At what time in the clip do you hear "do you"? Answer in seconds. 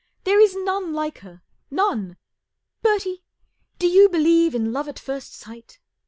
3.77-4.09